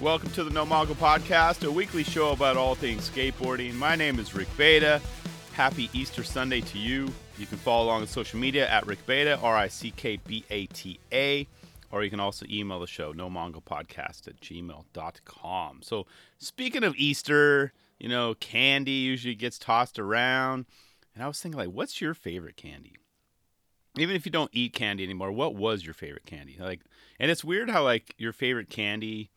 [0.00, 3.74] Welcome to the No Mongo Podcast, a weekly show about all things skateboarding.
[3.74, 5.02] My name is Rick Beta.
[5.54, 7.12] Happy Easter Sunday to you.
[7.36, 10.44] You can follow along on social media at Rick Beta, R I C K B
[10.50, 11.48] A T A,
[11.90, 15.80] or you can also email the show, no podcast at gmail.com.
[15.82, 16.06] So,
[16.38, 20.66] speaking of Easter, you know, candy usually gets tossed around.
[21.18, 22.94] And I was thinking, like, what's your favorite candy?
[23.98, 26.56] Even if you don't eat candy anymore, what was your favorite candy?
[26.60, 26.82] Like,
[27.18, 29.32] and it's weird how, like, your favorite candy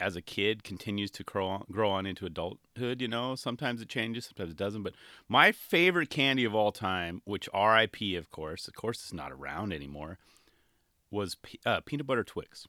[0.00, 3.00] as a kid continues to grow on, grow on into adulthood.
[3.00, 4.82] You know, sometimes it changes, sometimes it doesn't.
[4.82, 4.94] But
[5.28, 8.16] my favorite candy of all time, which R.I.P.
[8.16, 10.18] of course, of course, it's not around anymore,
[11.12, 12.66] was uh, peanut butter Twix.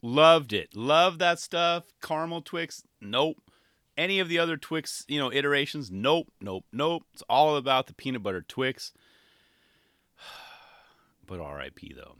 [0.00, 0.76] Loved it.
[0.76, 1.86] Loved that stuff.
[2.00, 2.84] Caramel Twix.
[3.00, 3.38] Nope.
[3.96, 5.90] Any of the other Twix, you know, iterations.
[5.90, 6.32] Nope.
[6.40, 6.64] Nope.
[6.72, 7.04] Nope.
[7.12, 8.92] It's all about the peanut butter Twix.
[11.26, 11.94] but R.I.P.
[11.96, 12.16] though.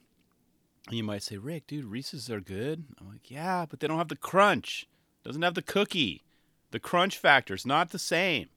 [0.88, 2.84] And you might say, Rick, dude, Reese's are good.
[3.00, 4.86] I'm like, yeah, but they don't have the crunch.
[5.24, 6.22] Doesn't have the cookie.
[6.70, 8.48] The crunch factor is not the same.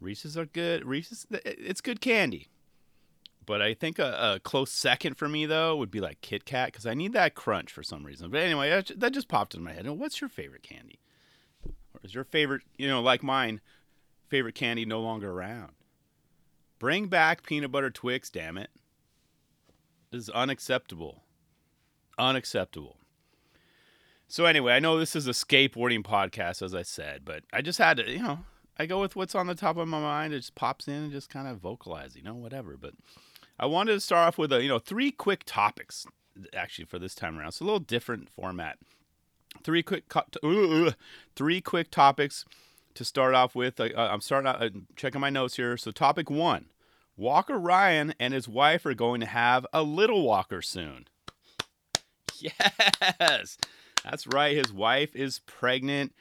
[0.00, 0.84] Reese's are good.
[0.84, 2.48] Reese's, it's good candy.
[3.44, 6.68] But I think a, a close second for me though would be like Kit Kat
[6.68, 8.30] because I need that crunch for some reason.
[8.30, 9.88] But anyway, that, that just popped in my head.
[9.88, 11.00] What's your favorite candy?
[12.02, 13.60] Is your favorite, you know, like mine,
[14.28, 15.72] favorite candy no longer around?
[16.78, 18.70] Bring back peanut butter Twix, damn it.
[20.10, 21.22] This is unacceptable
[22.18, 22.96] unacceptable.
[24.28, 27.78] So anyway, I know this is a skateboarding podcast, as I said, but I just
[27.78, 28.40] had to, you know,
[28.78, 30.32] I go with what's on the top of my mind.
[30.32, 32.76] It just pops in and just kind of vocalize, you know, whatever.
[32.78, 32.94] But
[33.58, 36.06] I wanted to start off with a, you know, three quick topics
[36.54, 37.48] actually for this time around.
[37.48, 38.78] It's a little different format.
[39.62, 40.92] Three quick, co-
[41.36, 42.44] three quick topics
[42.94, 43.80] to start off with.
[43.80, 45.76] I, I'm starting out uh, checking my notes here.
[45.76, 46.66] So topic one:
[47.16, 51.06] Walker Ryan and his wife are going to have a little Walker soon.
[52.40, 53.56] Yes,
[54.02, 54.56] that's right.
[54.56, 56.12] His wife is pregnant,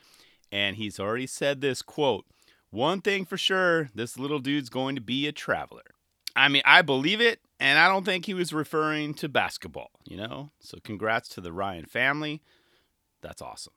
[0.52, 2.26] and he's already said this quote
[2.70, 5.82] One thing for sure, this little dude's going to be a traveler.
[6.36, 10.18] I mean, I believe it, and I don't think he was referring to basketball, you
[10.18, 10.52] know?
[10.60, 12.42] So, congrats to the Ryan family.
[13.22, 13.74] That's awesome.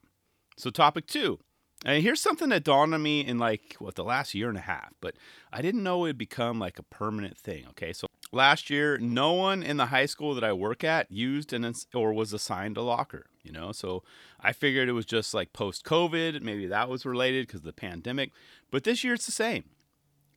[0.56, 1.40] So, topic two.
[1.84, 4.62] And here's something that dawned on me in like what the last year and a
[4.62, 5.14] half, but
[5.52, 7.66] I didn't know it'd become like a permanent thing.
[7.70, 11.52] Okay, so last year, no one in the high school that I work at used
[11.52, 13.26] an or was assigned a locker.
[13.42, 14.02] You know, so
[14.40, 17.74] I figured it was just like post COVID, maybe that was related because of the
[17.74, 18.30] pandemic.
[18.70, 19.64] But this year it's the same.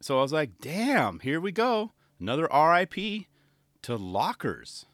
[0.02, 3.26] So I was like, damn, here we go, another RIP
[3.84, 4.86] to lockers.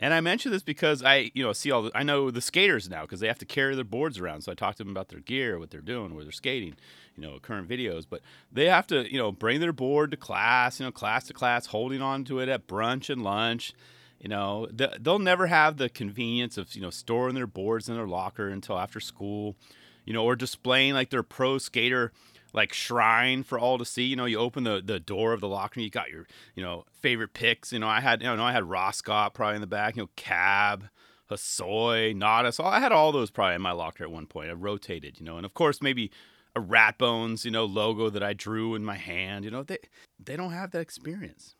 [0.00, 2.88] And I mention this because I, you know, see all the, I know the skaters
[2.88, 4.42] now because they have to carry their boards around.
[4.42, 6.76] So I talk to them about their gear, what they're doing, where they're skating,
[7.16, 8.06] you know, current videos.
[8.08, 8.20] But
[8.52, 11.66] they have to, you know, bring their board to class, you know, class to class,
[11.66, 13.74] holding on to it at brunch and lunch.
[14.20, 18.06] You know, they'll never have the convenience of, you know, storing their boards in their
[18.06, 19.56] locker until after school,
[20.04, 22.12] you know, or displaying like their pro skater
[22.52, 24.04] like shrine for all to see.
[24.04, 26.84] You know, you open the, the door of the locker you got your, you know,
[26.92, 27.72] favorite picks.
[27.72, 30.10] You know, I had, you know, I had Roskopp probably in the back, you know,
[30.16, 30.88] Cab,
[31.30, 32.52] Nada.
[32.52, 34.50] So I had all those probably in my locker at one point.
[34.50, 36.10] I rotated, you know, and of course maybe
[36.56, 39.44] a Rat Bones, you know, logo that I drew in my hand.
[39.44, 39.78] You know, they
[40.18, 41.54] they don't have that experience.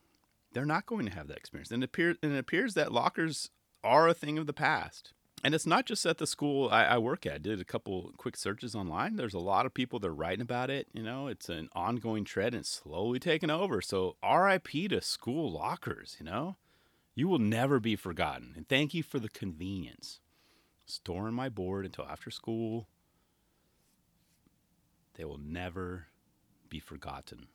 [0.52, 1.70] They're not going to have that experience.
[1.70, 3.50] And it appears and it appears that lockers
[3.84, 5.12] are a thing of the past
[5.44, 7.34] and it's not just at the school I, I, work at.
[7.34, 9.16] I did a couple quick searches online.
[9.16, 10.88] There's a lot of people that are writing about it.
[10.92, 13.80] You know, it's an ongoing trend and slowly taking over.
[13.80, 16.56] So RIP to school lockers, you know?
[17.14, 18.52] You will never be forgotten.
[18.56, 20.20] And thank you for the convenience.
[20.86, 22.88] Storing my board until after school.
[25.14, 26.06] They will never
[26.68, 27.48] be forgotten.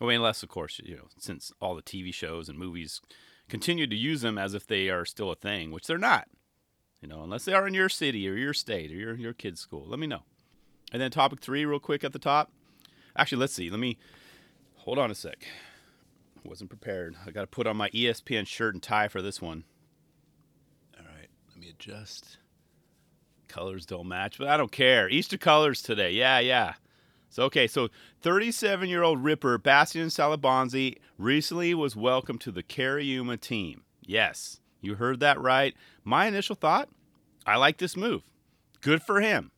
[0.00, 3.00] I mean, unless, of course, you know, since all the TV shows and movies
[3.48, 6.28] continue to use them as if they are still a thing, which they're not.
[7.00, 9.60] You know, unless they are in your city or your state or your your kid's
[9.60, 9.86] school.
[9.86, 10.22] Let me know.
[10.92, 12.50] And then topic three, real quick at the top.
[13.16, 13.70] Actually, let's see.
[13.70, 13.98] Let me
[14.76, 15.46] hold on a sec.
[16.36, 17.16] I Wasn't prepared.
[17.26, 19.64] I got to put on my ESPN shirt and tie for this one.
[20.98, 22.38] All right, let me adjust.
[23.48, 25.08] Colors don't match, but I don't care.
[25.08, 26.12] Easter colors today.
[26.12, 26.74] Yeah, yeah.
[27.28, 27.88] So okay, so
[28.22, 33.82] 37-year-old Ripper Bastien Salabanzi recently was welcomed to the Cariuma team.
[34.02, 35.74] Yes, you heard that right.
[36.06, 36.88] My initial thought
[37.44, 38.22] I like this move.
[38.80, 39.50] Good for him.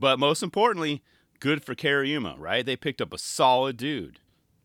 [0.00, 1.02] But most importantly,
[1.40, 2.64] good for Cariuma, right?
[2.64, 4.18] They picked up a solid dude.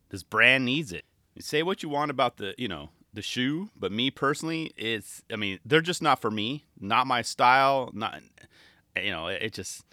[0.08, 1.04] This brand needs it.
[1.34, 5.22] You say what you want about the, you know, the shoe, but me personally, it's
[5.30, 6.64] I mean, they're just not for me.
[6.80, 8.22] Not my style, not
[8.96, 9.84] you know, it just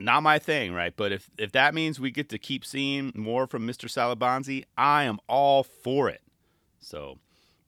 [0.00, 0.94] not my thing, right?
[0.96, 3.88] But if if that means we get to keep seeing more from Mr.
[3.88, 6.22] Salabanzi, I am all for it.
[6.80, 7.18] So,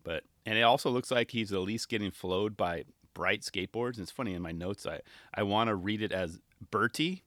[0.03, 3.95] but and it also looks like he's at least getting flowed by Bright Skateboards.
[3.95, 5.01] And it's funny in my notes, I
[5.35, 7.23] I want to read it as Bertie,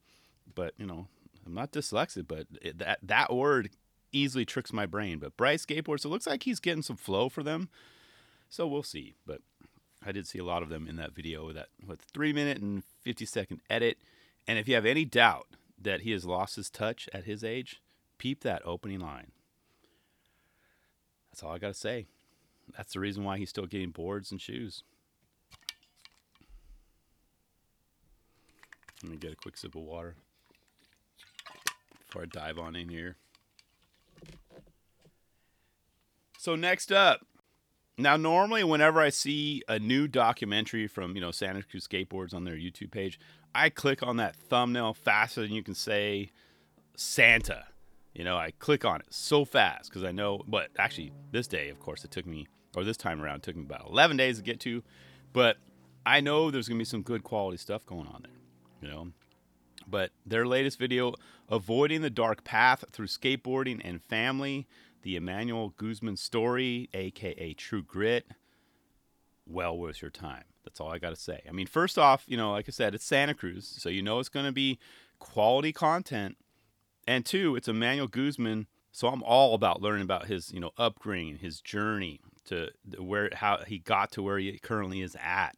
[0.54, 1.08] but you know
[1.46, 3.70] I'm not dyslexic, but it, that that word
[4.12, 5.20] easily tricks my brain.
[5.20, 7.70] But Bright Skateboards, it looks like he's getting some flow for them.
[8.50, 9.14] So we'll see.
[9.26, 9.42] But
[10.06, 12.84] I did see a lot of them in that video that with three minute and
[13.02, 13.98] fifty second edit.
[14.48, 15.48] And if you have any doubt
[15.82, 17.82] that he has lost his touch at his age,
[18.18, 19.32] peep that opening line.
[21.32, 22.08] That's all I got to say.
[22.76, 24.84] That's the reason why he's still getting boards and shoes.
[29.04, 30.16] Let me get a quick sip of water
[32.06, 33.18] before I dive on in here.
[36.38, 37.26] So next up,
[37.98, 42.44] now normally whenever I see a new documentary from you know Santa Cruz Skateboards on
[42.44, 43.20] their YouTube page,
[43.54, 46.32] I click on that thumbnail faster than you can say
[46.96, 47.66] Santa.
[48.14, 50.42] You know, I click on it so fast because I know.
[50.48, 53.64] But actually, this day, of course, it took me, or this time around, took me
[53.64, 54.84] about 11 days to get to.
[55.32, 55.58] But
[56.06, 58.32] I know there's gonna be some good quality stuff going on there.
[58.82, 59.08] You know,
[59.88, 61.14] but their latest video,
[61.50, 64.68] avoiding the dark path through skateboarding and family,
[65.04, 68.26] the Emmanuel Guzman story, aka True Grit,
[69.46, 70.44] well worth your time.
[70.64, 71.42] That's all I got to say.
[71.48, 74.20] I mean, first off, you know, like I said, it's Santa Cruz, so you know
[74.20, 74.80] it's going to be
[75.20, 76.38] quality content.
[77.06, 81.38] And two, it's Emmanuel Guzman, so I'm all about learning about his, you know, upbringing,
[81.38, 85.56] his journey to where how he got to where he currently is at.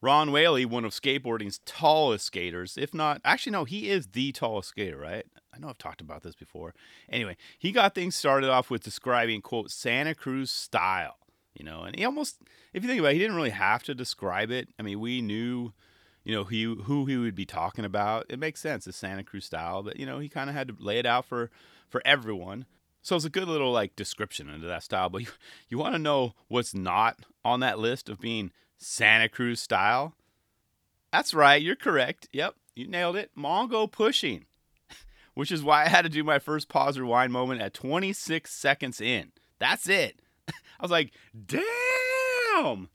[0.00, 4.68] Ron Whaley, one of skateboarding's tallest skaters, if not, actually, no, he is the tallest
[4.68, 5.24] skater, right?
[5.54, 6.74] I know I've talked about this before.
[7.08, 11.16] Anyway, he got things started off with describing, quote, Santa Cruz style,
[11.54, 12.42] you know, and he almost,
[12.74, 14.68] if you think about it, he didn't really have to describe it.
[14.78, 15.72] I mean, we knew,
[16.22, 18.26] you know, he, who he would be talking about.
[18.28, 20.76] It makes sense, the Santa Cruz style, but, you know, he kind of had to
[20.78, 21.50] lay it out for,
[21.88, 22.66] for everyone.
[23.04, 25.10] So it's a good little like description into that style.
[25.10, 25.28] But you,
[25.68, 30.14] you want to know what's not on that list of being Santa Cruz style?
[31.12, 32.28] That's right, you're correct.
[32.32, 33.30] Yep, you nailed it.
[33.38, 34.46] Mongo pushing,
[35.34, 39.00] which is why I had to do my first pause rewind moment at 26 seconds
[39.00, 39.32] in.
[39.58, 40.18] That's it.
[40.48, 41.12] I was like,
[41.46, 42.88] damn,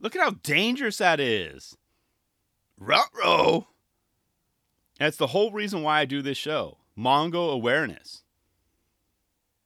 [0.00, 1.76] look at how dangerous that is.
[2.78, 3.66] Ruh-roh.
[4.98, 6.78] That's the whole reason why I do this show.
[6.96, 8.23] Mongo awareness.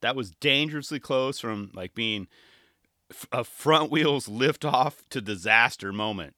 [0.01, 2.29] That was dangerously close from like being
[3.33, 6.35] a front wheels lift off to disaster moment.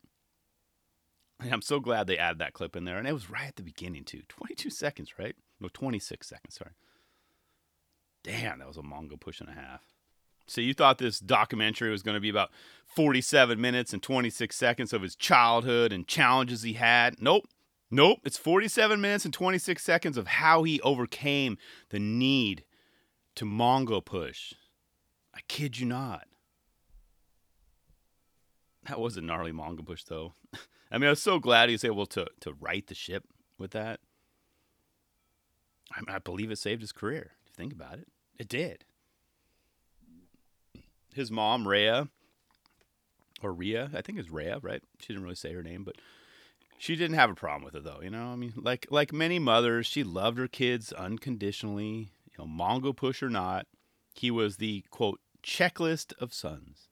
[1.41, 2.99] And I'm so glad they added that clip in there.
[2.99, 4.23] And it was right at the beginning, too.
[4.29, 5.35] 22 seconds, right?
[5.59, 6.73] No, 26 seconds, sorry.
[8.23, 9.83] Damn, that was a Mongo push and a half.
[10.47, 12.51] So you thought this documentary was going to be about
[12.85, 17.23] 47 minutes and 26 seconds of his childhood and challenges he had?
[17.23, 17.47] Nope.
[17.91, 18.19] Nope.
[18.25, 21.57] It's 47 minutes and 26 seconds of how he overcame
[21.91, 22.65] the need
[23.41, 24.53] to Mongo push.
[25.35, 26.27] I kid you not.
[28.87, 30.35] That was a gnarly Mongo push, though.
[30.93, 33.25] I mean, I was so glad he was able to to right the ship
[33.57, 34.01] with that.
[35.91, 37.31] I, mean, I believe it saved his career.
[37.43, 38.09] If you think about it,
[38.39, 38.85] it did.
[41.15, 42.09] His mom, Rhea,
[43.43, 44.83] or Rhea, I think it's Rhea, right?
[44.99, 45.97] She didn't really say her name, but
[46.77, 48.03] she didn't have a problem with it, though.
[48.03, 52.11] You know, I mean, like like many mothers, she loved her kids unconditionally.
[52.41, 53.67] You know, Mongo push or not,
[54.15, 56.89] he was the quote checklist of sons.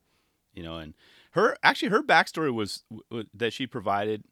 [0.52, 0.94] You know, and
[1.32, 2.84] her actually her backstory was
[3.32, 4.24] that she provided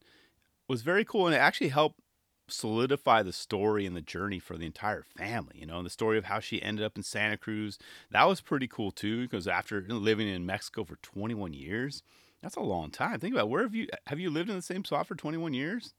[0.68, 2.00] was very cool, and it actually helped
[2.48, 5.56] solidify the story and the journey for the entire family.
[5.58, 7.78] You know, and the story of how she ended up in Santa Cruz
[8.10, 9.22] that was pretty cool too.
[9.22, 12.02] Because after living in Mexico for 21 years,
[12.42, 13.20] that's a long time.
[13.20, 13.50] Think about it.
[13.50, 15.94] where have you have you lived in the same spot for 21 years?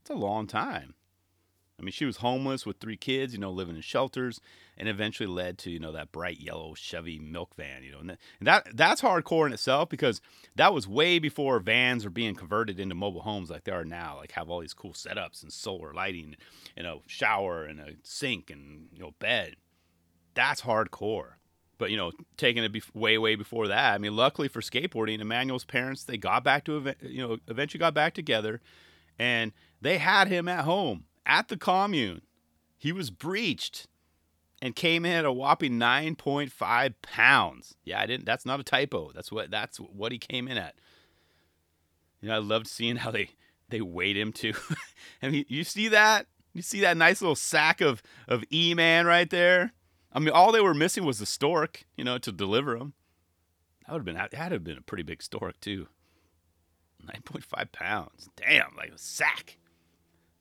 [0.00, 0.94] It's a long time.
[1.80, 4.40] I mean, she was homeless with three kids, you know, living in shelters,
[4.76, 8.10] and eventually led to you know that bright yellow Chevy milk van, you know, and
[8.10, 10.20] that, and that that's hardcore in itself because
[10.56, 14.16] that was way before vans were being converted into mobile homes like they are now,
[14.18, 16.36] like have all these cool setups and solar lighting,
[16.76, 19.56] and a shower and a sink and you know bed.
[20.34, 21.32] That's hardcore.
[21.78, 23.94] But you know, taking it way, way before that.
[23.94, 27.94] I mean, luckily for skateboarding, Emmanuel's parents they got back to you know eventually got
[27.94, 28.60] back together,
[29.18, 32.22] and they had him at home at the commune.
[32.76, 33.86] He was breached
[34.60, 37.76] and came in at a whopping 9.5 pounds.
[37.84, 39.12] Yeah, I didn't that's not a typo.
[39.14, 40.74] That's what that's what he came in at.
[42.20, 43.30] You know, I loved seeing how they
[43.68, 44.54] they weighed him too.
[45.22, 46.26] and you, you see that?
[46.52, 49.72] You see that nice little sack of of E-man right there?
[50.12, 52.94] I mean, all they were missing was the stork, you know, to deliver him.
[53.86, 55.86] That would have been that would have been a pretty big stork too.
[57.06, 58.28] 9.5 pounds.
[58.36, 59.56] Damn, like a sack.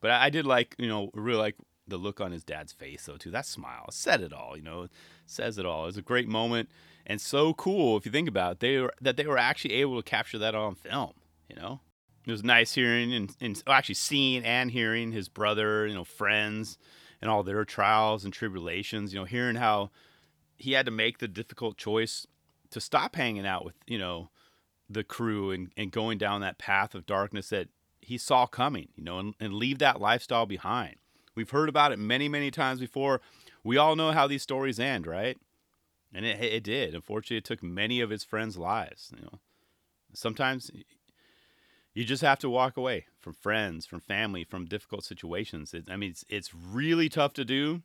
[0.01, 1.55] But I, I did like, you know, really like
[1.87, 3.31] the look on his dad's face though too.
[3.31, 4.87] That smile said it all, you know,
[5.25, 5.83] says it all.
[5.83, 6.69] It was a great moment
[7.05, 8.59] and so cool if you think about it.
[8.59, 11.13] They were that they were actually able to capture that on film,
[11.49, 11.81] you know.
[12.25, 16.03] It was nice hearing and, and oh, actually seeing and hearing his brother, you know,
[16.03, 16.77] friends
[17.21, 19.89] and all their trials and tribulations, you know, hearing how
[20.57, 22.27] he had to make the difficult choice
[22.69, 24.29] to stop hanging out with, you know,
[24.89, 27.69] the crew and, and going down that path of darkness that
[28.09, 30.95] he saw coming, you know, and, and leave that lifestyle behind.
[31.35, 33.21] We've heard about it many, many times before.
[33.63, 35.37] We all know how these stories end, right?
[36.11, 36.95] And it, it did.
[36.95, 39.11] Unfortunately, it took many of his friends' lives.
[39.15, 39.39] You know,
[40.11, 40.71] sometimes
[41.93, 45.75] you just have to walk away from friends, from family, from difficult situations.
[45.75, 47.83] It, I mean, it's, it's really tough to do,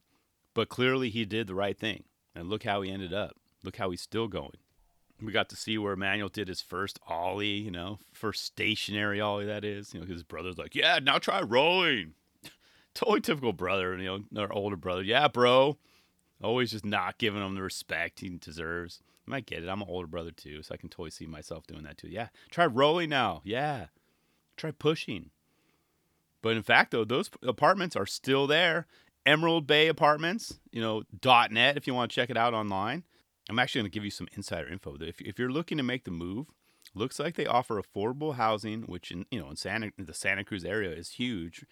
[0.55, 2.05] but clearly he did the right thing.
[2.35, 3.37] And look how he ended up.
[3.63, 4.57] Look how he's still going.
[5.23, 9.47] We got to see where Emmanuel did his first ollie, you know, first stationary ollie
[9.47, 9.95] that is.
[9.95, 12.15] You know, his brother's like, "Yeah, now try rolling."
[12.95, 15.03] totally typical brother, you know, our older brother.
[15.03, 15.79] Yeah, bro.
[16.43, 19.01] Always just not giving him the respect he deserves.
[19.27, 19.69] I might get it.
[19.69, 22.09] I'm an older brother too, so I can totally see myself doing that too.
[22.09, 22.29] Yeah.
[22.51, 23.41] Try rolling now.
[23.45, 23.87] Yeah.
[24.57, 25.31] Try pushing.
[26.43, 28.87] But in fact, though, those apartments are still there.
[29.25, 31.03] Emerald Bay Apartments, you know,
[31.51, 33.05] .net if you want to check it out online.
[33.49, 34.97] I'm actually going to give you some insider info.
[35.01, 36.47] If, if you're looking to make the move,
[36.95, 40.65] looks like they offer affordable housing, which in you know in Santa the Santa Cruz
[40.65, 41.65] area is huge,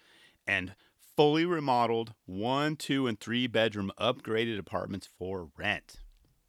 [0.45, 0.75] and
[1.15, 5.97] fully remodeled one, two, and three bedroom upgraded apartments for rent.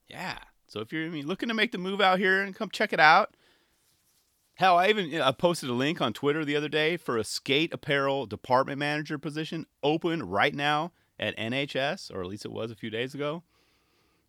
[0.09, 0.38] Yeah.
[0.66, 3.37] So if you're looking to make the move out here and come check it out,
[4.54, 7.73] hell, I even I posted a link on Twitter the other day for a skate
[7.73, 12.76] apparel department manager position open right now at NHS, or at least it was a
[12.76, 13.43] few days ago.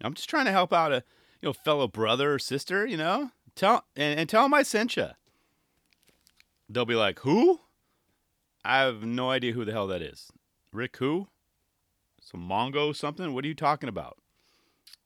[0.02, 1.04] I'm just trying to help out a
[1.42, 3.32] you know fellow brother or sister, you know.
[3.56, 5.10] Tell and, and tell them I sent you.
[6.70, 7.60] They'll be like, "Who?"
[8.66, 10.32] I have no idea who the hell that is.
[10.74, 11.28] Rick who?
[12.20, 13.34] Some Mongo something?
[13.34, 14.18] What are you talking about?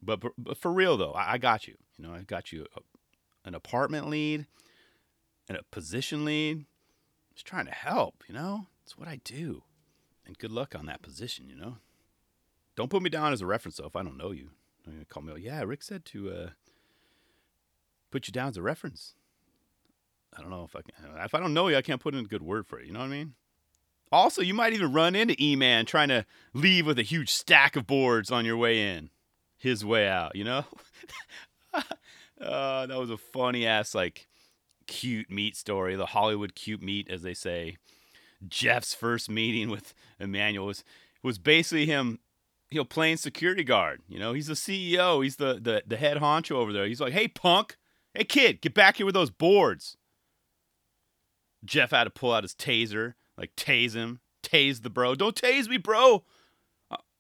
[0.02, 1.76] But, but for real though, I, I, got you.
[1.98, 2.80] You know, I got you a,
[3.46, 4.46] an apartment lead
[5.50, 6.66] and a position lead.
[7.34, 8.68] Just trying to help, you know?
[8.84, 9.64] It's what I do.
[10.26, 11.78] And good luck on that position, you know?
[12.78, 14.52] Don't put me down as a reference though if I don't know you.
[15.10, 16.50] Call me, oh, yeah, Rick said to uh,
[18.12, 19.14] put you down as a reference.
[20.36, 21.24] I don't know if I can.
[21.24, 22.86] If I don't know you, I can't put in a good word for it.
[22.86, 23.34] You know what I mean?
[24.12, 27.76] Also, you might even run into E Man trying to leave with a huge stack
[27.76, 29.10] of boards on your way in,
[29.58, 30.66] his way out, you know?
[31.74, 31.82] uh,
[32.88, 34.28] that was a funny ass, like,
[34.88, 35.96] cute meet story.
[35.96, 37.78] The Hollywood cute meet, as they say.
[38.48, 40.84] Jeff's first meeting with Emmanuel was,
[41.22, 42.20] was basically him
[42.72, 44.02] you know, playing security guard.
[44.08, 45.24] You know, he's the CEO.
[45.24, 46.86] He's the, the the head honcho over there.
[46.86, 47.78] He's like, "Hey, punk!
[48.14, 49.98] Hey, kid, get back here with those boards."
[51.66, 55.16] Jeff had to pull out his taser, like tase him, tase the bro.
[55.16, 56.24] Don't tase me, bro.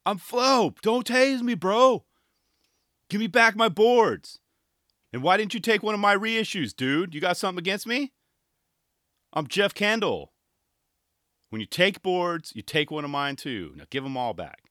[0.06, 0.74] I'm Flo.
[0.82, 2.06] Don't tase me, bro.
[3.10, 4.39] Give me back my boards.
[5.12, 7.13] And why didn't you take one of my reissues, dude?
[7.13, 8.13] You got something against me?
[9.34, 10.32] I'm Jeff Kendall.
[11.50, 13.74] When you take boards, you take one of mine too.
[13.75, 14.69] Now give them all back.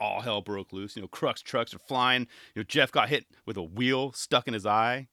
[0.00, 0.96] All hell broke loose.
[0.96, 2.22] You know, Krux trucks are flying.
[2.54, 5.08] You know, Jeff got hit with a wheel stuck in his eye.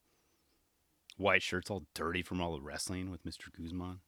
[1.17, 3.51] White shirt's all dirty from all the wrestling with Mr.
[3.51, 3.99] Guzman.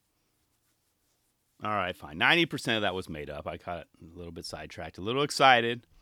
[1.61, 2.17] All right, fine.
[2.17, 3.45] 90% of that was made up.
[3.45, 5.85] I got a little bit sidetracked, a little excited.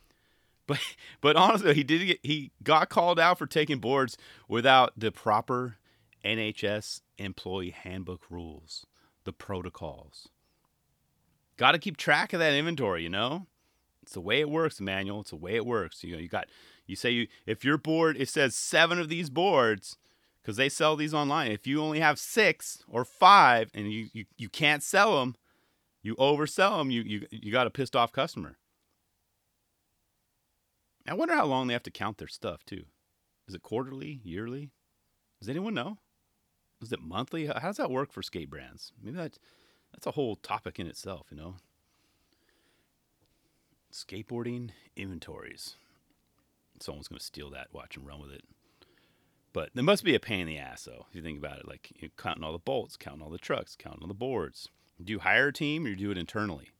[0.68, 0.80] But
[1.22, 4.18] but honestly, he did get, he got called out for taking boards
[4.48, 5.78] without the proper
[6.22, 8.84] NHS employee handbook rules,
[9.24, 10.28] the protocols.
[11.56, 13.46] Got to keep track of that inventory, you know?
[14.08, 15.20] It's the way it works, Emmanuel.
[15.20, 16.02] It's the way it works.
[16.02, 16.46] You know, you got
[16.86, 19.98] you say you if your board it says 7 of these boards,
[20.40, 21.52] because they sell these online.
[21.52, 25.36] If you only have six or five and you, you, you can't sell them,
[26.02, 28.56] you oversell them, you, you, you got a pissed off customer.
[31.06, 32.84] I wonder how long they have to count their stuff too.
[33.46, 34.70] Is it quarterly, yearly?
[35.38, 35.98] Does anyone know?
[36.80, 37.44] Is it monthly?
[37.44, 38.94] How does that work for skate brands?
[39.02, 39.38] Maybe that
[39.92, 41.56] that's a whole topic in itself, you know.
[43.92, 45.76] Skateboarding inventories.
[46.80, 48.44] Someone's going to steal that, watch and run with it.
[49.52, 51.66] But there must be a pain in the ass, though, if you think about it.
[51.68, 54.68] Like you're counting all the bolts, counting all the trucks, counting all the boards.
[55.02, 56.70] Do you hire a team or do you do it internally?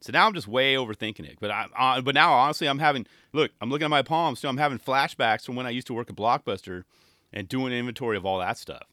[0.00, 1.38] So now I'm just way overthinking it.
[1.40, 3.50] But I, uh, but now honestly, I'm having look.
[3.60, 6.08] I'm looking at my palms, so I'm having flashbacks from when I used to work
[6.08, 6.84] at Blockbuster
[7.32, 8.84] and doing inventory of all that stuff.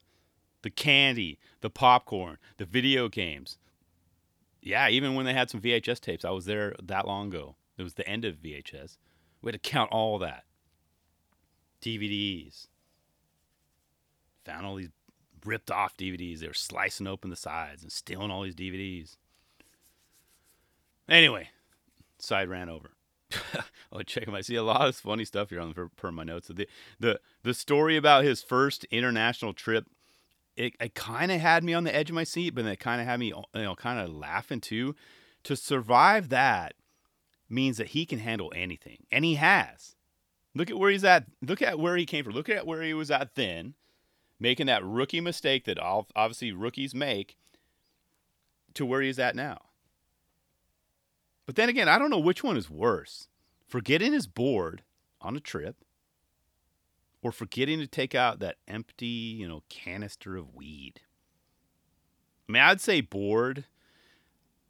[0.63, 3.57] The candy, the popcorn, the video games.
[4.65, 7.55] Yeah, even when they had some VHS tapes, I was there that long ago.
[7.77, 8.97] It was the end of VHS.
[9.41, 10.43] We had to count all that.
[11.81, 12.67] DVDs.
[14.45, 14.89] Found all these
[15.45, 16.39] ripped off DVDs.
[16.39, 19.17] They were slicing open the sides and stealing all these DVDs.
[21.07, 21.49] Anyway,
[22.17, 22.89] side ran over.
[23.91, 24.33] oh, check him.
[24.33, 26.47] I see a lot of funny stuff here on the per my notes.
[26.47, 26.67] The
[26.99, 29.85] the the story about his first international trip,
[30.55, 33.01] it, it kind of had me on the edge of my seat, but it kind
[33.01, 34.95] of had me, uh, you know, kind of laughing too.
[35.43, 36.73] To survive that
[37.49, 39.95] means that he can handle anything, and he has.
[40.55, 41.25] Look at where he's at.
[41.41, 42.33] Look at where he came from.
[42.33, 43.75] Look at where he was at then,
[44.39, 47.37] making that rookie mistake that obviously rookies make,
[48.73, 49.59] to where he's at now.
[51.45, 53.27] But then again, I don't know which one is worse
[53.67, 54.83] forgetting his board
[55.21, 55.77] on a trip
[57.25, 61.01] or forgetting to take out that empty, you know, canister of weed.
[62.47, 63.65] I mean, I'd say board.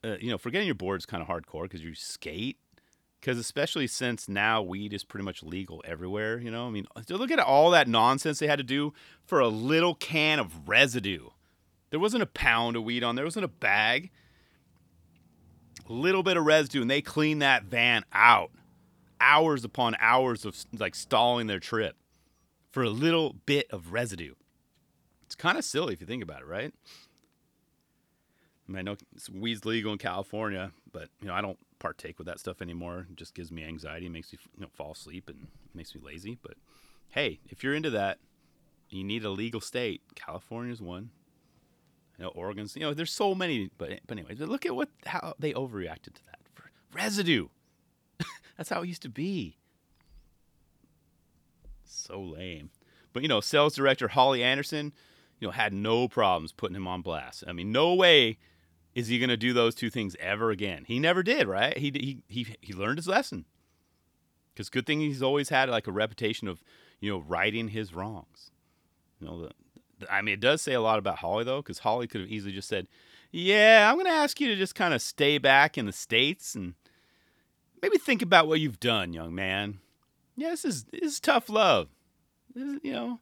[0.02, 2.58] Uh, you know, forgetting your board is kind of hardcore because you skate.
[3.20, 6.40] Because especially since now weed is pretty much legal everywhere.
[6.40, 8.94] You know, I mean, look at all that nonsense they had to do
[9.26, 11.28] for a little can of residue.
[11.90, 13.24] There wasn't a pound of weed on there.
[13.24, 14.12] There wasn't a bag
[15.90, 18.52] A little bit of residue, and they clean that van out.
[19.20, 21.98] Hours upon hours of like stalling their trip
[22.76, 24.34] for a little bit of residue.
[25.26, 26.74] It's kind of silly if you think about it, right?
[28.68, 28.98] I mean, I know
[29.34, 33.08] weed's legal in California, but you know I don't partake with that stuff anymore.
[33.10, 36.38] It just gives me anxiety, makes me you know, fall asleep, and makes me lazy.
[36.42, 36.56] But
[37.12, 38.18] hey, if you're into that,
[38.90, 40.02] you need a legal state.
[40.16, 41.12] California's one.
[42.18, 42.76] You know, Oregon's.
[42.76, 43.70] You know, there's so many.
[43.78, 46.40] But but anyway, look at what how they overreacted to that.
[46.54, 47.48] For residue.
[48.58, 49.60] That's how it used to be.
[51.86, 52.72] So lame.
[53.14, 54.94] But you know, sales director Holly Anderson,
[55.40, 57.44] you know, had no problems putting him on blast.
[57.48, 58.38] I mean, no way
[58.94, 60.86] is he going to do those two things ever again.
[60.88, 61.78] He never did, right?
[61.78, 63.46] He he he he learned his lesson.
[64.56, 66.64] Cuz good thing he's always had like a reputation of,
[67.00, 68.52] you know, righting his wrongs.
[69.20, 69.52] You know, the
[70.10, 72.54] I mean, it does say a lot about Holly though, because Holly could have easily
[72.54, 72.88] just said,
[73.32, 76.56] "Yeah, I'm going to ask you to just kind of stay back in the states
[76.56, 76.74] and
[77.82, 79.80] maybe think about what you've done, young man.
[80.36, 81.90] Yeah, this is this is tough love.
[82.56, 83.20] Is, you know,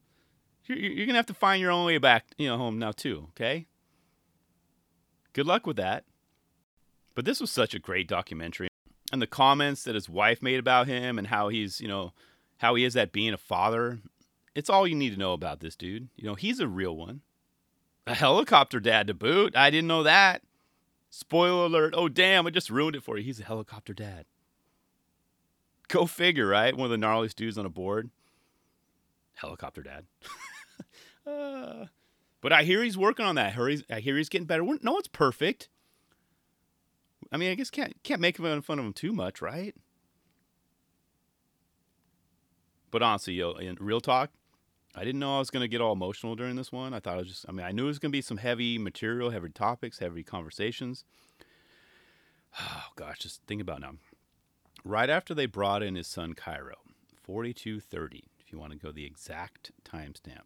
[0.65, 3.28] you're, you're to have to find your own way back, you know, home now too.
[3.30, 3.67] Okay.
[5.34, 6.06] Good luck with that.
[7.15, 8.67] But this was such a great documentary,
[9.12, 12.13] and the comments that his wife made about him and how he's, you know,
[12.58, 13.99] how he is at being a father
[14.56, 16.10] it's all you need to know about this dude.
[16.15, 17.21] You know, he's a real one.
[18.06, 19.56] A helicopter dad to boot.
[19.56, 20.41] I didn't know that.
[21.10, 21.93] Spoiler alert.
[21.95, 23.23] Oh, damn, I just ruined it for you.
[23.23, 24.26] He's a helicopter dad.
[25.88, 26.76] Go figure, right?
[26.76, 28.10] One of the gnarliest dudes on a board.
[29.36, 30.06] Helicopter dad.
[31.28, 31.86] uh,
[32.41, 33.58] but I hear he's working on that.
[33.89, 34.63] I hear he's getting better.
[34.63, 35.69] No one's perfect.
[37.32, 39.76] I mean, I guess can't can't make fun of him too much, right?
[42.91, 44.30] But honestly, yo, in real talk,
[44.96, 46.93] I didn't know I was going to get all emotional during this one.
[46.93, 48.38] I thought I was just, I mean, I knew it was going to be some
[48.38, 51.04] heavy material, heavy topics, heavy conversations.
[52.60, 53.93] Oh, gosh, just think about now.
[54.84, 56.76] Right after they brought in his son Cairo,
[57.24, 60.43] 4230, if you want to go the exact timestamp.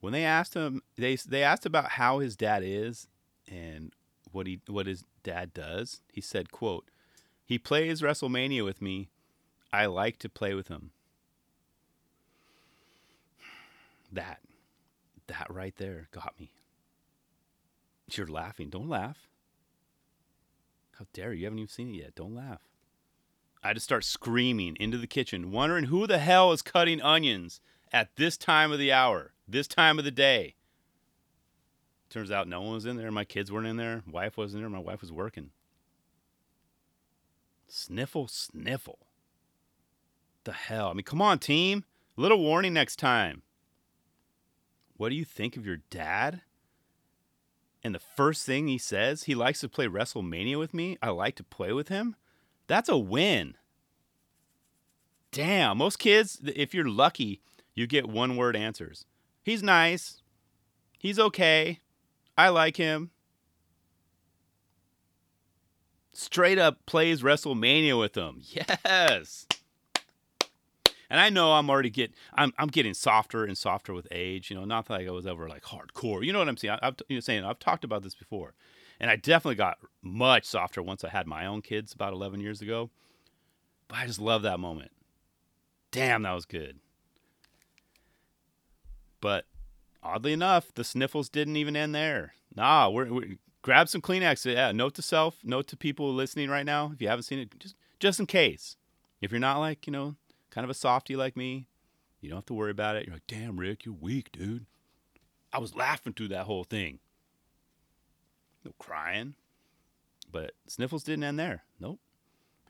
[0.00, 3.06] When they asked him, they, they asked about how his dad is
[3.48, 3.92] and
[4.32, 6.00] what he what his dad does.
[6.12, 6.90] He said, quote,
[7.44, 9.10] he plays WrestleMania with me.
[9.72, 10.90] I like to play with him.
[14.10, 14.40] That,
[15.28, 16.50] that right there got me.
[18.10, 18.70] You're laughing.
[18.70, 19.28] Don't laugh.
[20.98, 21.40] How dare you?
[21.40, 22.14] You haven't even seen it yet.
[22.14, 22.60] Don't laugh.
[23.62, 27.60] I just start screaming into the kitchen, wondering who the hell is cutting onions
[27.92, 30.56] at this time of the hour, this time of the day.
[32.10, 33.10] Turns out no one was in there.
[33.10, 34.02] My kids weren't in there.
[34.10, 34.68] Wife wasn't there.
[34.68, 35.50] My wife was working.
[37.68, 38.98] Sniffle, sniffle.
[40.44, 40.88] The hell?
[40.88, 41.84] I mean, come on, team.
[42.18, 43.42] A little warning next time.
[44.96, 46.42] What do you think of your dad?
[47.82, 50.98] And the first thing he says, he likes to play WrestleMania with me.
[51.00, 52.16] I like to play with him.
[52.66, 53.56] That's a win.
[55.30, 57.40] Damn, most kids, if you're lucky,
[57.74, 59.06] you get one word answers.
[59.42, 60.22] He's nice.
[60.98, 61.80] He's okay.
[62.36, 63.10] I like him.
[66.12, 68.42] Straight up plays WrestleMania with them.
[68.84, 69.46] Yes.
[71.08, 74.50] And I know I'm already get I'm I'm getting softer and softer with age.
[74.50, 76.24] You know, not like I was ever like hardcore.
[76.24, 76.78] You know what I'm saying?
[76.80, 78.54] I, have you know, saying I've talked about this before,
[79.02, 82.62] and I definitely got much softer once I had my own kids about 11 years
[82.62, 82.88] ago.
[83.88, 84.92] But I just love that moment.
[85.90, 86.78] Damn, that was good.
[89.20, 89.44] But
[90.04, 92.34] oddly enough, the sniffles didn't even end there.
[92.54, 94.50] Nah, we're, we're grab some Kleenex.
[94.50, 96.92] Yeah, note to self, note to people listening right now.
[96.94, 98.76] If you haven't seen it, just just in case.
[99.20, 100.14] If you're not like you know
[100.50, 101.66] kind of a softy like me,
[102.20, 103.06] you don't have to worry about it.
[103.06, 104.66] You're like, damn, Rick, you're weak, dude.
[105.52, 107.00] I was laughing through that whole thing.
[108.64, 109.34] No crying.
[110.30, 111.64] But Sniffles didn't end there.
[111.78, 112.00] Nope.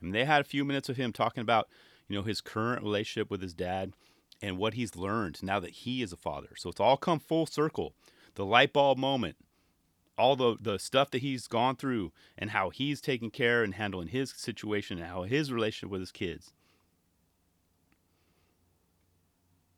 [0.00, 1.68] I mean, they had a few minutes of him talking about,
[2.08, 3.92] you know, his current relationship with his dad
[4.40, 6.50] and what he's learned now that he is a father.
[6.56, 7.94] So it's all come full circle.
[8.34, 9.36] The light bulb moment,
[10.18, 14.08] all the the stuff that he's gone through and how he's taking care and handling
[14.08, 16.52] his situation and how his relationship with his kids.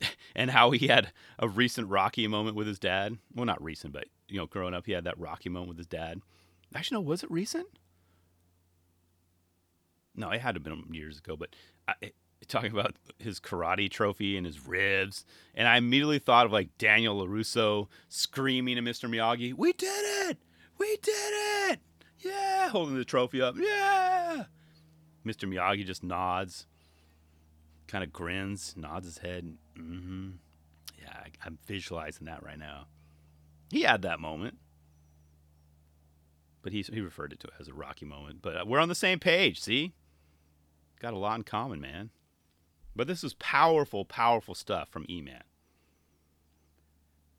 [0.35, 3.19] and how he had a recent rocky moment with his dad.
[3.35, 5.87] Well, not recent, but you know, growing up, he had that rocky moment with his
[5.87, 6.21] dad.
[6.75, 7.67] Actually, no, was it recent?
[10.15, 11.37] No, it had to have been years ago.
[11.37, 11.51] But
[11.89, 12.13] I,
[12.49, 17.25] talking about his karate trophy and his ribs, and I immediately thought of like Daniel
[17.25, 19.09] LaRusso screaming at Mr.
[19.09, 20.39] Miyagi, "We did it!
[20.79, 21.81] We did it!
[22.19, 24.45] Yeah!" Holding the trophy up, yeah.
[25.27, 25.49] Mr.
[25.49, 26.67] Miyagi just nods,
[27.87, 29.57] kind of grins, nods his head.
[29.79, 30.31] Mm-hmm.
[31.01, 32.87] Yeah, I, I'm visualizing that right now.
[33.75, 34.59] He had that moment,
[36.63, 38.39] but he he referred it to as a rocky moment.
[38.41, 39.61] But uh, we're on the same page.
[39.61, 39.95] See,
[41.01, 42.11] got a lot in common, man.
[42.95, 45.43] But this is powerful, powerful stuff from E-Man.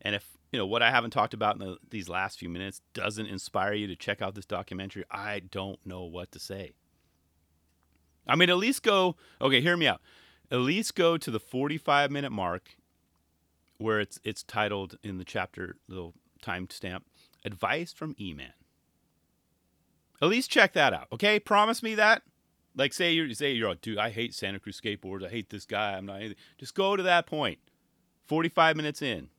[0.01, 2.81] And if you know what I haven't talked about in the, these last few minutes
[2.93, 6.73] doesn't inspire you to check out this documentary, I don't know what to say.
[8.27, 9.15] I mean, at least go.
[9.39, 10.01] Okay, hear me out.
[10.51, 12.75] At least go to the 45 minute mark,
[13.77, 16.13] where it's it's titled in the chapter little
[16.45, 17.01] timestamp,
[17.43, 18.53] "Advice from E-Man."
[20.21, 21.07] At least check that out.
[21.11, 22.23] Okay, promise me that.
[22.75, 25.25] Like say you say you're like, dude, I hate Santa Cruz skateboards.
[25.25, 25.93] I hate this guy.
[25.93, 26.17] I'm not.
[26.17, 26.37] Anything.
[26.57, 27.59] Just go to that point.
[28.25, 29.29] 45 minutes in.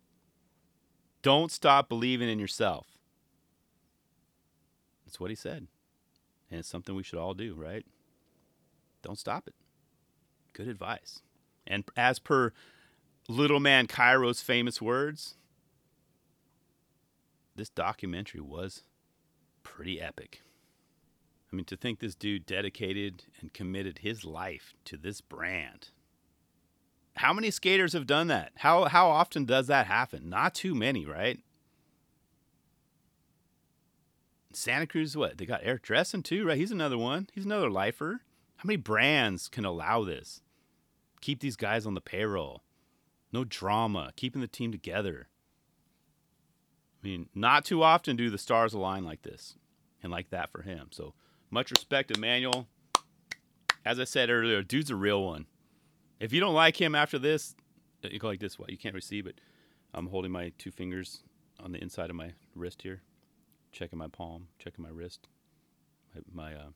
[1.22, 2.86] Don't stop believing in yourself.
[5.04, 5.66] That's what he said.
[6.50, 7.84] And it's something we should all do, right?
[9.02, 9.54] Don't stop it.
[10.52, 11.20] Good advice.
[11.66, 12.52] And as per
[13.28, 15.36] little man Cairo's famous words,
[17.56, 18.82] this documentary was
[19.62, 20.42] pretty epic.
[21.52, 25.90] I mean, to think this dude dedicated and committed his life to this brand.
[27.16, 28.52] How many skaters have done that?
[28.56, 30.28] How how often does that happen?
[30.28, 31.40] Not too many, right?
[34.52, 35.38] Santa Cruz, what?
[35.38, 36.56] They got Eric Dressen too, right?
[36.56, 37.28] He's another one.
[37.32, 38.22] He's another lifer.
[38.56, 40.40] How many brands can allow this?
[41.20, 42.62] Keep these guys on the payroll.
[43.32, 44.12] No drama.
[44.16, 45.28] Keeping the team together.
[47.06, 49.54] I mean, not too often do the stars align like this
[50.02, 50.88] and like that for him.
[50.90, 51.14] So
[51.52, 52.66] much respect, Emmanuel.
[53.84, 55.46] As I said earlier, dude's a real one.
[56.18, 57.54] If you don't like him after this,
[58.04, 58.58] uh, you go like this.
[58.58, 59.40] What you can't receive it.
[59.94, 61.22] I'm holding my two fingers
[61.60, 63.02] on the inside of my wrist here,
[63.70, 65.28] checking my palm, checking my wrist.
[66.12, 66.70] My, my uh,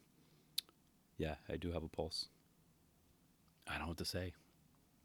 [1.18, 2.28] yeah, I do have a pulse.
[3.66, 4.34] I don't know what to say.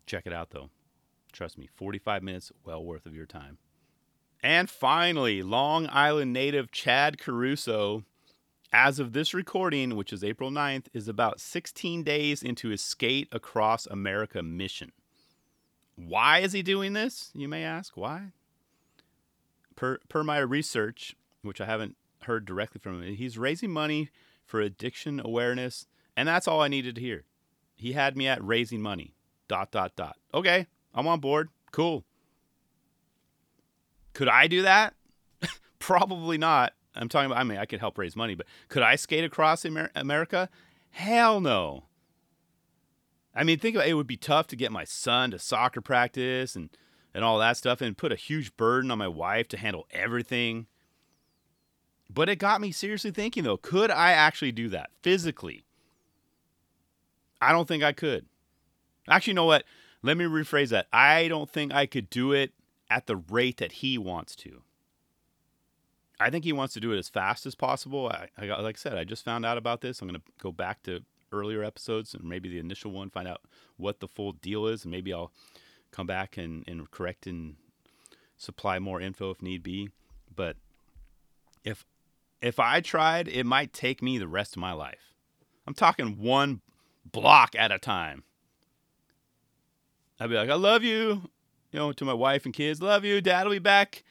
[0.05, 0.69] Check it out though.
[1.31, 3.57] Trust me, 45 minutes well worth of your time.
[4.41, 8.03] And finally, Long Island native Chad Caruso
[8.77, 13.29] as of this recording, which is April 9th, is about 16 days into his Skate
[13.31, 14.91] Across America mission.
[15.95, 17.31] Why is he doing this?
[17.33, 17.95] You may ask.
[17.95, 18.33] Why?
[19.77, 24.09] Per, per my research, which I haven't heard directly from him, he's raising money
[24.45, 27.23] for addiction awareness, and that's all I needed to hear.
[27.75, 29.15] He had me at raising money.
[29.47, 30.17] Dot, dot, dot.
[30.33, 31.47] Okay, I'm on board.
[31.71, 32.03] Cool.
[34.15, 34.95] Could I do that?
[35.79, 36.73] Probably not.
[36.95, 39.65] I'm talking about, I mean, I could help raise money, but could I skate across
[39.65, 40.49] Amer- America?
[40.91, 41.83] Hell no.
[43.35, 45.81] I mean, think about it, it would be tough to get my son to soccer
[45.81, 46.69] practice and,
[47.13, 50.67] and all that stuff and put a huge burden on my wife to handle everything.
[52.09, 55.65] But it got me seriously thinking, though, could I actually do that physically?
[57.41, 58.27] I don't think I could.
[59.09, 59.65] Actually, you know what?
[60.01, 60.87] Let me rephrase that.
[60.93, 62.53] I don't think I could do it
[62.89, 64.61] at the rate that he wants to.
[66.19, 68.07] I think he wants to do it as fast as possible.
[68.07, 70.01] I, I, like I said, I just found out about this.
[70.01, 73.41] I'm going to go back to earlier episodes and maybe the initial one, find out
[73.77, 75.31] what the full deal is, and maybe I'll
[75.91, 77.55] come back and, and correct and
[78.37, 79.89] supply more info if need be.
[80.33, 80.57] But
[81.63, 81.85] if
[82.41, 85.15] if I tried, it might take me the rest of my life.
[85.65, 86.61] I'm talking one
[87.03, 88.23] block at a time.
[90.19, 91.29] I'd be like, I love you,
[91.75, 92.81] you know, to my wife and kids.
[92.81, 93.19] Love you.
[93.19, 94.03] Dad will be back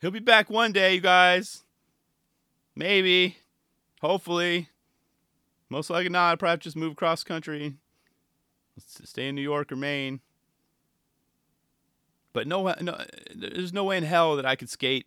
[0.00, 1.62] He'll be back one day, you guys.
[2.74, 3.36] Maybe.
[4.00, 4.70] Hopefully.
[5.68, 6.32] Most likely not.
[6.32, 7.74] I'd probably just move across country.
[8.78, 10.20] Stay in New York or Maine.
[12.32, 15.06] But no, uh, no, uh, there's no way in hell that I could skate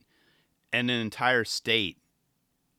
[0.72, 1.98] in an entire state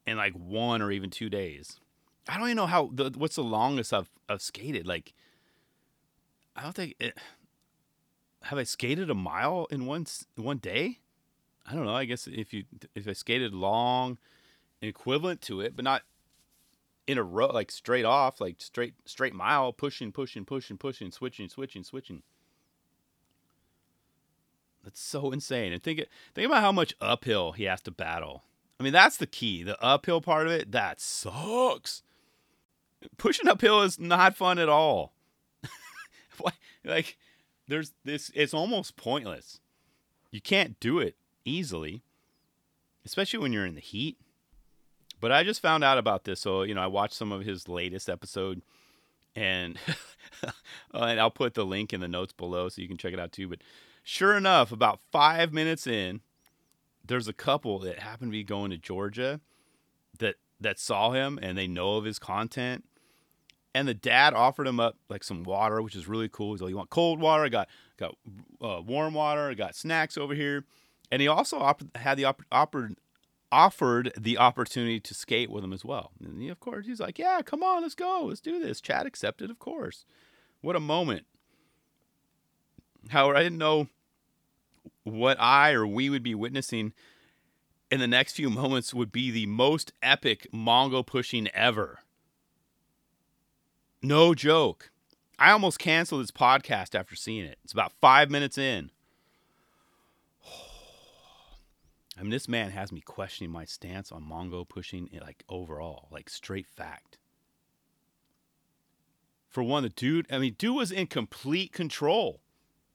[0.06, 1.80] in like one or even two days.
[2.28, 2.90] I don't even know how.
[2.92, 4.86] The, what's the longest I've, I've skated?
[4.86, 5.14] Like,
[6.54, 6.94] I don't think.
[7.00, 7.18] It,
[8.44, 11.00] have I skated a mile in one one day?
[11.66, 11.94] I don't know.
[11.94, 14.18] I guess if you if I skated long,
[14.82, 16.02] equivalent to it, but not
[17.06, 21.48] in a row, like straight off, like straight straight mile, pushing, pushing, pushing, pushing, switching,
[21.48, 22.22] switching, switching.
[24.82, 25.72] That's so insane.
[25.72, 26.04] And think
[26.34, 28.44] think about how much uphill he has to battle.
[28.78, 29.62] I mean, that's the key.
[29.62, 32.02] The uphill part of it, that sucks.
[33.16, 35.14] Pushing uphill is not fun at all.
[36.84, 37.16] like
[37.68, 39.60] there's this it's almost pointless.
[40.30, 42.02] You can't do it easily,
[43.04, 44.18] especially when you're in the heat.
[45.20, 47.68] But I just found out about this, so you know, I watched some of his
[47.68, 48.62] latest episode,
[49.34, 49.78] and
[50.92, 53.32] and I'll put the link in the notes below so you can check it out
[53.32, 53.48] too.
[53.48, 53.62] But
[54.02, 56.20] sure enough, about five minutes in,
[57.04, 59.40] there's a couple that happen to be going to Georgia
[60.18, 62.84] that that saw him and they know of his content.
[63.74, 66.52] And the dad offered him up like some water, which is really cool.
[66.52, 67.44] He's like, "You want cold water?
[67.44, 68.16] I got got
[68.62, 69.48] uh, warm water.
[69.50, 70.64] I got snacks over here."
[71.10, 72.96] And he also op- had the op- offered
[73.50, 76.12] offered the opportunity to skate with him as well.
[76.24, 79.06] And he, of course, he's like, "Yeah, come on, let's go, let's do this." Chad
[79.06, 80.04] accepted, of course.
[80.60, 81.26] What a moment!
[83.10, 83.88] However, I didn't know
[85.02, 86.92] what I or we would be witnessing
[87.90, 92.00] in the next few moments would be the most epic Mongo pushing ever.
[94.04, 94.90] No joke.
[95.38, 97.56] I almost canceled this podcast after seeing it.
[97.64, 98.90] It's about five minutes in.
[102.18, 106.28] I mean, this man has me questioning my stance on Mongo pushing, like overall, like
[106.28, 107.16] straight fact.
[109.48, 112.42] For one, the dude, I mean, dude was in complete control.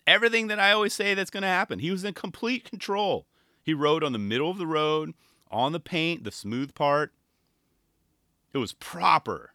[0.05, 3.25] Everything that I always say that's going to happen, he was in complete control.
[3.63, 5.15] He rode on the middle of the road,
[5.49, 7.13] on the paint, the smooth part.
[8.53, 9.53] It was proper.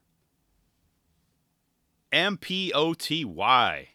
[2.15, 3.89] M P O T Y.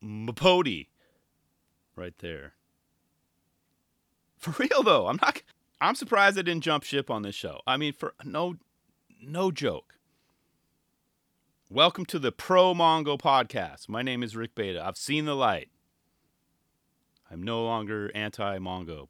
[0.00, 0.86] Mapoti.
[1.96, 2.52] Right there.
[4.36, 5.42] For real though, I'm not
[5.80, 7.62] I'm surprised I didn't jump ship on this show.
[7.66, 8.54] I mean for no
[9.20, 9.96] no joke.
[11.68, 13.88] Welcome to the Pro Mongo podcast.
[13.88, 14.80] My name is Rick Beta.
[14.80, 15.68] I've seen the light.
[17.28, 19.08] I'm no longer anti Mongo.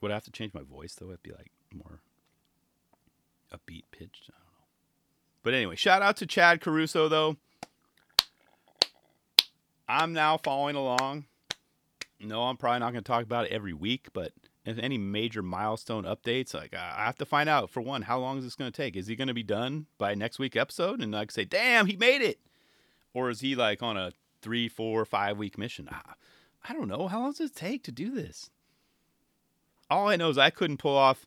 [0.00, 1.08] Would I have to change my voice though?
[1.08, 2.00] It'd be like more.
[3.52, 3.56] I
[3.98, 4.45] don't know.
[5.46, 7.36] But anyway, shout out to Chad Caruso though.
[9.88, 11.26] I'm now following along
[12.18, 14.32] no, I'm probably not going to talk about it every week, but
[14.64, 18.38] if any major milestone updates, like I have to find out for one, how long
[18.38, 18.96] is this going to take?
[18.96, 21.00] Is he going to be done by next week episode?
[21.00, 22.40] And like say, damn, he made it,
[23.14, 24.10] or is he like on a
[24.42, 25.88] three, four, five week mission?
[25.92, 26.14] I,
[26.68, 27.06] I don't know.
[27.06, 28.50] How long does it take to do this?
[29.88, 31.24] All I know is I couldn't pull off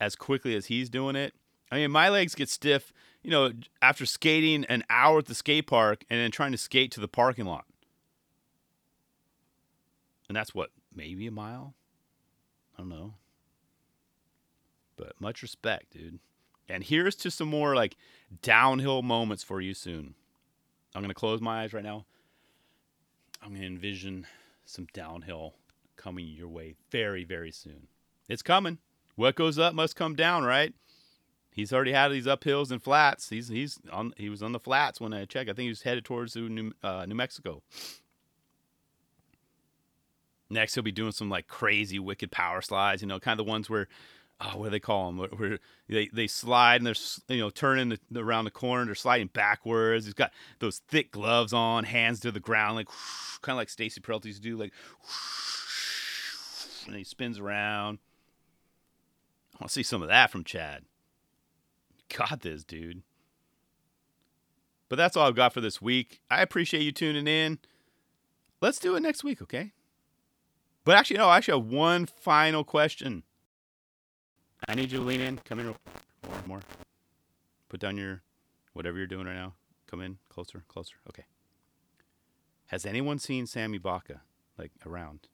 [0.00, 1.34] as quickly as he's doing it.
[1.70, 3.52] I mean, my legs get stiff, you know,
[3.82, 7.08] after skating an hour at the skate park and then trying to skate to the
[7.08, 7.64] parking lot
[10.30, 11.74] and that's what maybe a mile.
[12.78, 13.14] I don't know.
[14.96, 16.20] But much respect, dude.
[16.68, 17.96] And here's to some more like
[18.40, 20.14] downhill moments for you soon.
[20.94, 22.06] I'm gonna close my eyes right now.
[23.42, 24.24] I'm gonna envision
[24.66, 25.54] some downhill
[25.96, 27.88] coming your way very, very soon.
[28.28, 28.78] It's coming.
[29.16, 30.72] What goes up must come down, right?
[31.52, 33.28] He's already had these uphills and flats.
[33.28, 34.14] He's he's on.
[34.16, 35.50] He was on the flats when I checked.
[35.50, 37.62] I think he was headed towards New, uh, New Mexico.
[40.48, 43.50] Next, he'll be doing some like crazy wicked power slides, you know, kind of the
[43.50, 43.86] ones where,
[44.40, 45.28] oh, what do they call them?
[45.38, 45.58] Where
[45.88, 46.94] they, they slide and they're,
[47.28, 50.06] you know, turning the, around the corner, they're sliding backwards.
[50.06, 52.88] He's got those thick gloves on, hands to the ground, like
[53.42, 54.72] kind of like Stacy Peralta used to do, like,
[56.86, 57.98] and he spins around.
[59.54, 60.84] I want to see some of that from Chad.
[62.16, 63.02] Got this, dude.
[64.88, 66.20] But that's all I've got for this week.
[66.30, 67.58] I appreciate you tuning in.
[68.60, 69.72] Let's do it next week, okay?
[70.84, 73.22] But actually, no, I actually have one final question.
[74.68, 75.38] I need you to lean in.
[75.38, 75.76] Come in more.
[76.46, 76.60] more.
[77.68, 78.22] Put down your
[78.72, 79.54] whatever you're doing right now.
[79.86, 80.96] Come in closer, closer.
[81.08, 81.24] Okay.
[82.66, 84.22] Has anyone seen Sammy Baca
[84.58, 85.28] like around?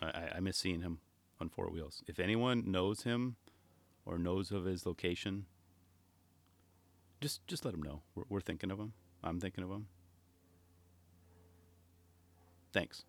[0.00, 0.98] I, I miss seeing him
[1.40, 2.02] on four wheels.
[2.06, 3.36] If anyone knows him
[4.06, 5.44] or knows of his location,
[7.20, 8.02] just just let him know.
[8.14, 8.92] We're, we're thinking of him.
[9.22, 9.88] I'm thinking of him.
[12.72, 13.04] Thanks.